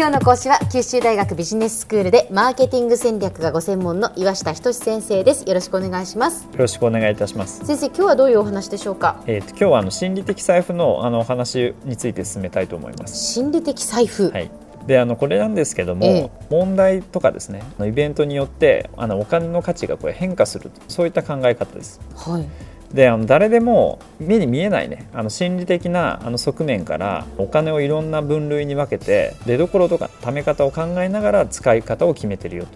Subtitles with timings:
[0.00, 5.46] 今日の講師は九州大学ビジネススクールでマーケティング戦略がご専門の岩下仁先生です。
[5.46, 6.44] よろしくお願いします。
[6.44, 7.66] よろしくお願いいたします。
[7.66, 9.22] 先生今日はどういうお話でしょうか？
[9.26, 13.34] えっ、ー、と今日はあの心理的財布のあのお話について進めたいと思います。
[13.34, 14.30] 心理的財布。
[14.30, 14.50] はい。
[14.86, 22.00] であのこれなんですけども、ええ、問題とかですねイベントによってあのお金の価値がこれ変化するそういった考え方です。
[22.16, 25.08] はいであの誰でも目に見えないね。
[25.12, 32.70] あの心理的なあの側面からお金をいろんな分類に分けて出どころとか貯め方を考えながら使い方を決めてるよと。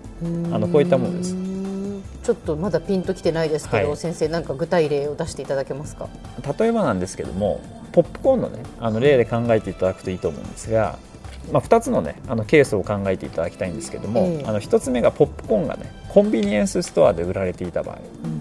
[0.54, 1.34] あのこういったものです。
[2.23, 6.09] ちょっとまだピンときてないですけど、はい、先生なんか具体例を出していただけますか？
[6.59, 7.60] 例えばなんですけども
[7.92, 10.96] ポップコーンのねあの例で考えていただくといいと思うんですが、
[11.52, 18.34] まあ、2つのねあのケースを考えていただきたいんですけども、えー、あの1つ目がポップコーンがねコンビニエンスストアで売られていた場合、うん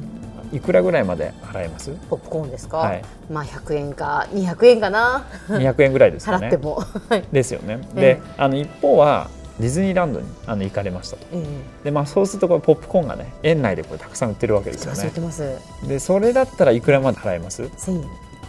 [0.54, 1.92] いくらぐらいまで払えます？
[2.10, 5.26] ポップコーンですか、はい、まあ100円か200円かな。
[5.48, 6.48] 200円ぐらいですよね。
[6.48, 6.84] 払っても。
[7.32, 9.30] ですよね、で、あの一方は
[9.60, 11.26] ディズニーランドにあの行かれましたと、
[11.84, 15.12] でまあ、そうするとこれポップコーンがね園内でこれたくさん売ってるわけですよね。
[15.88, 18.02] でそれだったらいくらまで払えます？1000円。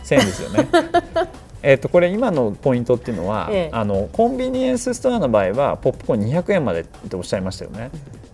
[0.05, 0.69] 1000円ですよね。
[1.67, 7.91] えとこれ今のポイントっていうのは、ええ、あのコンビニエンスストアの場合はポップコーン200円までっておっしゃいましたよね、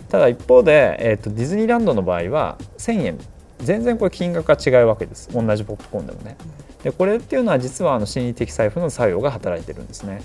[0.08, 3.18] ただ一方で、えーとディズニーランドの場合は1000円
[3.62, 5.28] 全然これ金額が違うわけです。
[5.32, 6.36] 同じポップコーンでもね。
[6.82, 10.22] でこれっていうのは実はあの心理的財布の作用が働いてるんですね。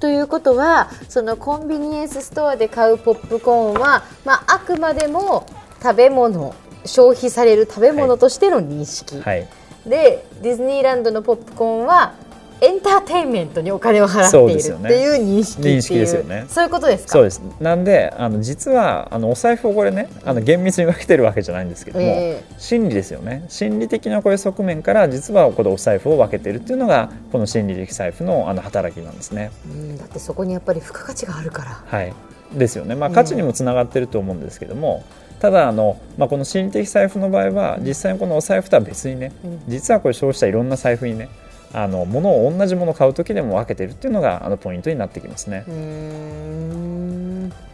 [0.00, 5.46] ということはそのコンビニエンスストアで買うポップコーンは、まあ、あくまでも
[5.80, 9.48] 食べ物消費される食べ物としての認識、はいはい、
[9.86, 12.14] でディズニーランドのポップコーンは
[12.62, 16.44] エンターテインメントにお金を払っているっていう認識認識ですよね。
[16.48, 17.12] そういうことですか？
[17.14, 17.42] そうです。
[17.60, 23.44] なんであの実はあのお財布をこれねあの厳密に分けてるわけじゃないんですけども、えー、心理ですよね。
[23.48, 29.50] 心理的なこういう側面から実はこのお財布を分けてるっていうのがこの心理的財布のあの働きなんですね。
[29.66, 31.82] うんだってそこにやっぱり付加価値があるから。
[31.84, 32.14] はい。
[32.52, 32.94] ですよね。
[32.94, 39.32] まあ価値にもつながってると思うんですけども、えーただあの、まあ、この心理的財布の場合は実際にこのお財布とは別にね、
[39.66, 41.30] 実はこれ消費者いろんな財布にね
[41.72, 45.64] あの物を同じものを買う時でも分けてるっていうのがあのポイントになってきますね。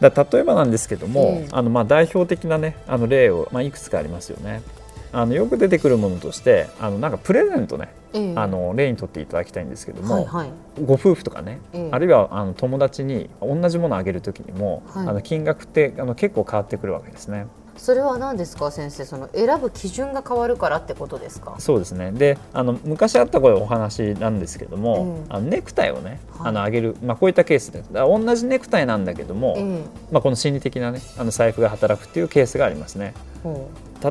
[0.01, 4.63] だ例えばなんですけども、あのまあ代表的なねあの例をまあいくつかありますよね。
[5.11, 7.89] あのよく出てくるものとしてあのなんかプレゼントね、
[8.37, 10.51] あの例にとっていただきたいんですけども、はいはい、
[10.85, 11.61] ご夫婦とかね、
[11.91, 17.47] あるいはあの友達に同じものをあげる時にも、はい、あの金額ってあの結構変わってくるわけですね。
[17.79, 19.05] それは何ですか先生？
[19.05, 21.55] その選ぶ基準が変わるからってことですか？
[21.59, 22.13] そうですね。
[22.13, 33.15] であの昔あったこれお話なんですけども、うん、あのネクタイをね、はい、あの上げる、まあ、こういったケースで同じネクタイなんだけども、うん、まあ、この心理的なねあの財布が働くっていうケースがありますね。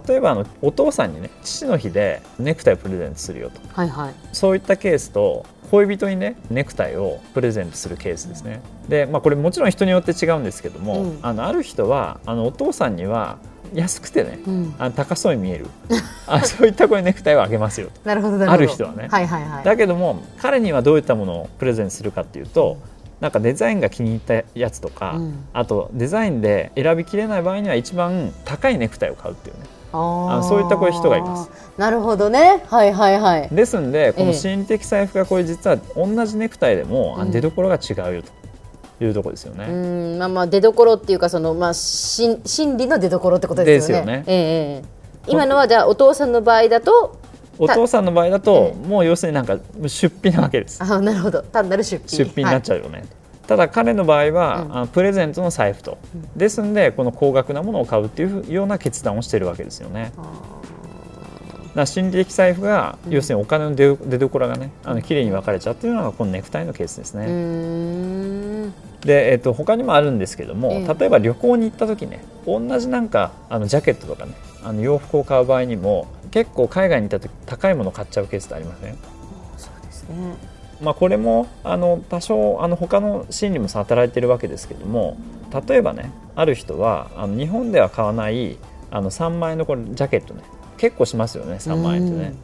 [0.07, 8.61] 例えばあのお父さんにね父の日でネクタイをプレゼントするよと、はいはい、そういったケースと恋人にねネクタイをプレゼントするケースですね。
[8.87, 13.37] で、まあ、これもちろん人によって違うんですけども、うん、あのある人はあのお父さんには
[13.73, 15.67] 安くてね、うん、あ高そうに見える。
[16.27, 17.89] あそういったこれネクタイをあげますよ。
[18.03, 22.79] なるほどある人はね、はいはいはい、だけども彼にはどういったものをプレゼントするかっていうと、うん、
[23.21, 29.61] なんかデザインが気に入ったやつとか、うん、あとデザインで選びきれない場合には一番高いネクタイを買うっていうね。
[29.93, 31.49] あそういったこういう人がいます。
[31.77, 32.63] なるほどね。
[32.67, 33.49] はいはいはい。
[33.51, 38.31] ですんでこの心理的財布がこれ実は同じネクタイでも出どころが違うよと、
[38.99, 39.65] いうところですよね。
[39.65, 44.05] うんまあまあ出所っていうかそのまあ心心理の出所ってことですよね。
[44.05, 44.23] ですよね。
[44.27, 44.97] ええ
[45.29, 47.19] 今のはじゃあお父さんの場合だと
[47.59, 49.57] お父さんの場合だと、もう要するになんか
[49.87, 50.81] 出費なわけです。
[50.81, 52.99] あなるほど単なる出費出費になっちゃうよね。
[52.99, 53.07] はい、
[53.47, 60.11] ただ彼の場合は、うん、あプレゼントの財布と、うん、ですんでこの高額なものを買うっていうような決断をしているわけですよね。
[61.75, 67.25] だ心理的財布が、要するにお金の出出所がねあの綺麗に分かれちゃうっていうのがこのネクタイのケースですね。
[69.01, 78.95] で、えー、と他にもあるんですけども、えー、例えば旅行に行った時ね同じなんかあのジャケットとかねあの洋服を買う場合にも結構海外に行った時高いものを買っちゃうケースってありません？
[79.57, 80.15] そうですね
[80.81, 85.17] まあ、これもあの多少あの他の心理も働いてるわけですけども
[85.67, 88.57] 例えばねある人はあの日本では買わない
[88.91, 90.43] あの3万円のこれジャケットね
[90.77, 92.35] 結構しますよね3万円ってね。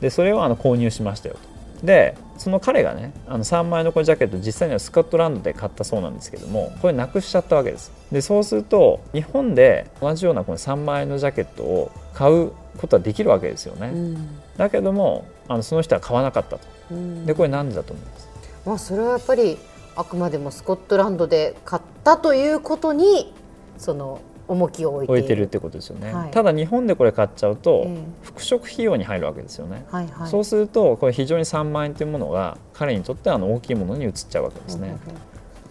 [0.00, 1.40] でそれをあの購入しましたよと。
[1.82, 7.92] でその彼がねあの3万円のこのジャケット実際にはスコットランドで買ったそうなんですけどもこれなくしちゃったわけです。
[8.12, 18.28] でそうすると日本で同じようなこの3万円のジャケットを買うことはできるわけですよね、うん、だけどもあのその人は買わなかったと、うん、でこれなんでだと思います？
[18.66, 19.58] まあそれはやっぱり
[19.96, 23.32] あくまでもスコットランドで買ったということに
[23.78, 26.30] その重きを置いて置いてるってことですよね、はい。
[26.32, 27.98] ただ日本でこれ買っちゃうと、ええ。
[28.22, 30.08] 服飾費用に入るわけですよね、はい。
[30.08, 34.96] はいそうするとこれ非常に3万円というものが彼にとってはあの大きいものに移っちゃうわけですね、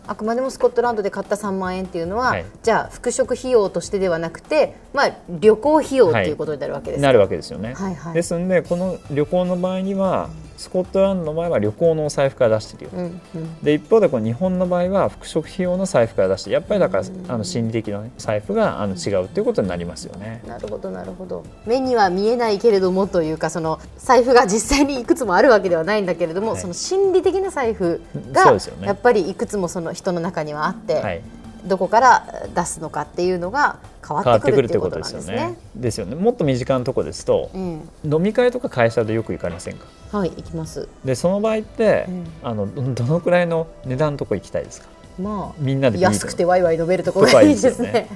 [0.08, 2.46] あくまでもスコットランドで買った3万円っていうのは、はい。
[2.64, 8.14] じゃあ服飾費用としてではなくて、まあ、旅行費用っていうことになるわけですか、なるわけですよね、はいはい。
[8.14, 10.30] ですのでこの旅行の場合には
[10.60, 13.60] スコットランドの場合は旅行のお財布から出してるよ、うんうん。
[13.64, 20.44] で一方でこの日本の場合は服飾費用の財布から出してやっぱりだからあの心理的な、ね、財布があの違うということになりますよね。
[20.46, 21.46] なるほどなるほど。
[21.66, 26.62] 目には見えないけれどもというかその財布が実際にいくつもあるわけではないんだけれども、はい。
[26.62, 28.02] その心理的な財布
[28.34, 28.60] がね。
[28.82, 31.22] やっぱりいくつもその人の中にはあって、はい、
[31.66, 33.78] どこから出すのかっていうのが
[34.08, 35.58] 変わってくるっていうくるということですねですよね。。
[35.76, 36.16] ですよね。
[36.16, 39.86] もっと身近なところですと、うん、飲み会とか会社でよく行かれませんか？
[40.18, 40.88] はい行きます。
[41.06, 44.88] でその場合って、うんあのどどのくらいの値段のとこ行きたいですか？
[45.20, 48.08] まあみんなで安くてワイワイ飲めるところがいいですね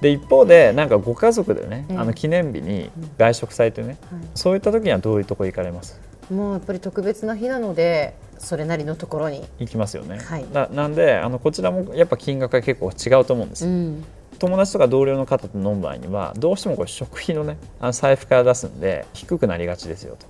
[0.00, 0.10] で。
[0.10, 3.96] 一方でなんかご家族でね、うんあの記念日に外食されてね、はい
[4.34, 6.00] そういった時にはどういうとこ行かれます？
[6.30, 9.44] もうやっぱり特別な日なのでそれなりのところに。
[9.58, 10.18] 行きますよね。
[10.18, 10.44] はい。
[10.52, 13.70] ななんであのこちらもやっぱ金額が結構違うと思うんですよ。
[13.70, 14.04] うん。
[14.38, 20.26] 友達とか同僚の方と飲む場合にはどうしてもこれ食費のねあの財布から出すんで低くなりがちですよと。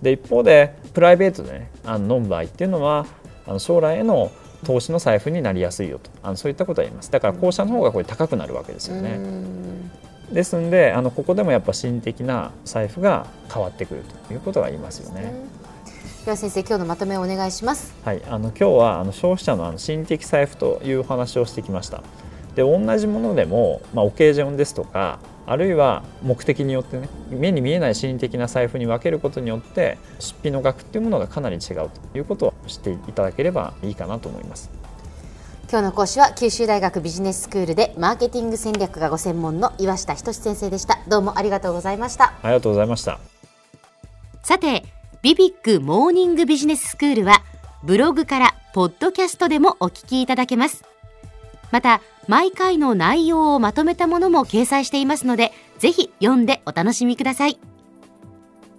[0.00, 3.06] で一方でプライベートでねあの飲む場合っていうのは
[3.46, 4.32] あの将来への
[4.64, 6.10] 投資の財布になりやすいよと。
[6.22, 7.10] あのそういったことは言います。
[7.10, 9.90] だから後者の方がこれ高くなるわけですよね、うん
[10.32, 15.32] ですんであのここでもやっぱ心理的な財布が変わってくるということが言いますよね、
[16.24, 17.94] では先生今日のまとめをお願いします。
[18.04, 22.02] はい、あの今日はあの消費者のあの心理的財布というお話をしてきました。
[22.54, 34.79] で同じものでも、まあ、オケージョンですとかあるいは目的によってね目に見えない心理的な財布に分けることによって出費の額っていうものがかなり違うということを知っていただければいいかなと思います。
[35.70, 40.98] 今日の講師は九州大学ビジネススクールでマーケティング戦略がご専門の岩下仁先生でした。
[41.06, 42.32] どうもありがとうございました。
[42.42, 43.20] ありがとうございました。
[44.42, 44.82] さて、
[45.22, 47.44] ビビックモーニングビジネススクールは、
[47.84, 50.82] ブログからポッドキャストでもお聞きいただけます。
[51.70, 57.60] また、毎回の内容をまとめたものも掲載していますので、ぜひ読んでお楽しみください。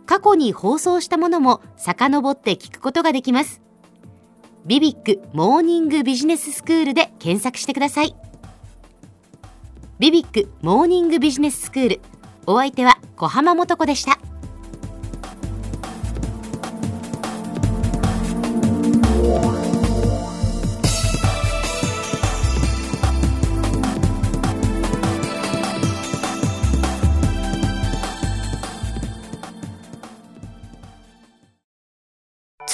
[0.06, 3.62] 過去に放送したものも遡って聞くことができます。
[4.66, 8.16] ビビックモーニングビジネススクールで検索してください。
[9.98, 12.02] ビビックモーニングビジネススクール。
[12.46, 14.19] お相手は小浜もとこでした。